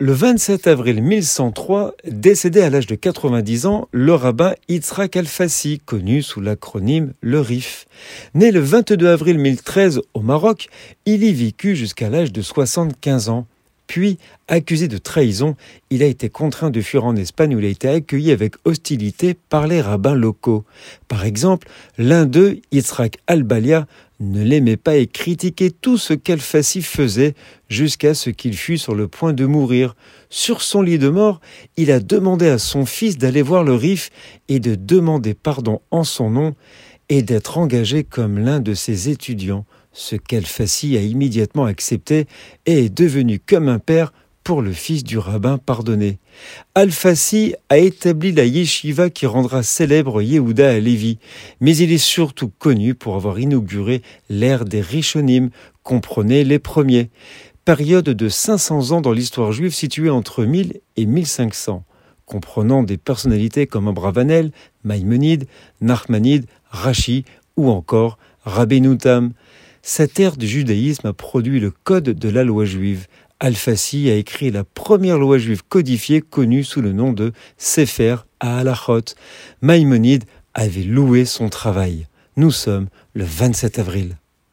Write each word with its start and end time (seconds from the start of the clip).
Le 0.00 0.12
27 0.12 0.68
avril 0.68 1.02
1103, 1.02 1.96
décédé 2.04 2.60
à 2.60 2.70
l'âge 2.70 2.86
de 2.86 2.94
90 2.94 3.66
ans, 3.66 3.88
le 3.90 4.14
rabbin 4.14 4.54
Yitzhak 4.68 5.16
Al-Fassi, 5.16 5.80
connu 5.84 6.22
sous 6.22 6.40
l'acronyme 6.40 7.14
le 7.20 7.40
RIF. 7.40 7.86
Né 8.32 8.52
le 8.52 8.60
22 8.60 9.08
avril 9.08 9.38
1013 9.38 10.02
au 10.14 10.20
Maroc, 10.20 10.68
il 11.04 11.24
y 11.24 11.32
vécut 11.32 11.74
jusqu'à 11.74 12.10
l'âge 12.10 12.30
de 12.30 12.42
75 12.42 13.28
ans. 13.28 13.48
Puis, 13.88 14.18
accusé 14.48 14.86
de 14.86 14.98
trahison, 14.98 15.56
il 15.90 16.02
a 16.02 16.06
été 16.06 16.28
contraint 16.28 16.70
de 16.70 16.80
fuir 16.80 17.06
en 17.06 17.16
Espagne 17.16 17.56
où 17.56 17.58
il 17.58 17.64
a 17.64 17.68
été 17.68 17.88
accueilli 17.88 18.30
avec 18.30 18.54
hostilité 18.64 19.34
par 19.34 19.66
les 19.66 19.80
rabbins 19.80 20.14
locaux. 20.14 20.64
Par 21.08 21.24
exemple, 21.24 21.68
l'un 21.96 22.26
d'eux, 22.26 22.60
Yitzhak 22.70 23.16
Al-Balia, 23.26 23.86
ne 24.20 24.42
l'aimait 24.42 24.76
pas 24.76 24.96
et 24.96 25.06
critiquait 25.06 25.70
tout 25.70 25.96
ce 25.96 26.12
qu'Al-Fassi 26.12 26.82
faisait 26.82 27.34
jusqu'à 27.68 28.14
ce 28.14 28.30
qu'il 28.30 28.56
fût 28.56 28.76
sur 28.76 28.94
le 28.94 29.08
point 29.08 29.32
de 29.32 29.46
mourir. 29.46 29.94
Sur 30.28 30.60
son 30.60 30.82
lit 30.82 30.98
de 30.98 31.08
mort, 31.08 31.40
il 31.76 31.90
a 31.90 32.00
demandé 32.00 32.48
à 32.48 32.58
son 32.58 32.84
fils 32.84 33.16
d'aller 33.16 33.42
voir 33.42 33.64
le 33.64 33.74
Rif 33.74 34.10
et 34.48 34.60
de 34.60 34.74
demander 34.74 35.34
pardon 35.34 35.80
en 35.90 36.04
son 36.04 36.30
nom 36.30 36.54
et 37.08 37.22
d'être 37.22 37.58
engagé 37.58 38.04
comme 38.04 38.38
l'un 38.38 38.60
de 38.60 38.74
ses 38.74 39.08
étudiants 39.08 39.64
ce 39.92 40.16
qu'Al-Fassi 40.16 40.96
a 40.96 41.00
immédiatement 41.00 41.64
accepté 41.64 42.26
et 42.66 42.84
est 42.84 42.94
devenu 42.94 43.38
comme 43.38 43.68
un 43.68 43.78
père 43.78 44.12
pour 44.44 44.62
le 44.62 44.72
fils 44.72 45.04
du 45.04 45.18
rabbin 45.18 45.58
pardonné. 45.58 46.18
Al-Fassi 46.74 47.54
a 47.68 47.78
établi 47.78 48.32
la 48.32 48.44
yeshiva 48.44 49.10
qui 49.10 49.26
rendra 49.26 49.62
célèbre 49.62 50.22
Yehuda 50.22 50.70
à 50.70 50.78
Lévi, 50.78 51.18
mais 51.60 51.76
il 51.76 51.92
est 51.92 51.98
surtout 51.98 52.50
connu 52.58 52.94
pour 52.94 53.16
avoir 53.16 53.38
inauguré 53.38 54.02
l'ère 54.30 54.64
des 54.64 54.80
Rishonim, 54.80 55.50
comprenez 55.82 56.44
les 56.44 56.58
premiers, 56.58 57.10
période 57.64 58.04
de 58.04 58.28
500 58.28 58.92
ans 58.92 59.00
dans 59.00 59.12
l'histoire 59.12 59.52
juive 59.52 59.74
située 59.74 60.10
entre 60.10 60.44
1000 60.44 60.80
et 60.96 61.04
1500 61.04 61.84
comprenant 62.28 62.82
des 62.82 62.98
personnalités 62.98 63.66
comme 63.66 63.88
Abravanel, 63.88 64.52
Maïmonide, 64.84 65.46
Nachmanide, 65.80 66.46
Rashi 66.70 67.24
ou 67.56 67.70
encore 67.70 68.18
Rabbeinu 68.44 68.98
Tam. 68.98 69.32
Cette 69.90 70.20
ère 70.20 70.36
du 70.36 70.46
judaïsme 70.46 71.06
a 71.06 71.12
produit 71.14 71.60
le 71.60 71.70
code 71.70 72.10
de 72.10 72.28
la 72.28 72.44
loi 72.44 72.66
juive. 72.66 73.06
Al-Fassi 73.40 74.10
a 74.10 74.16
écrit 74.16 74.50
la 74.50 74.62
première 74.62 75.16
loi 75.16 75.38
juive 75.38 75.62
codifiée 75.66 76.20
connue 76.20 76.62
sous 76.62 76.82
le 76.82 76.92
nom 76.92 77.14
de 77.14 77.32
Sefer 77.56 78.16
Halachot. 78.38 79.14
Maïmonide 79.62 80.24
avait 80.52 80.82
loué 80.82 81.24
son 81.24 81.48
travail. 81.48 82.06
Nous 82.36 82.50
sommes 82.50 82.88
le 83.14 83.24
27 83.24 83.78
avril. 83.78 84.18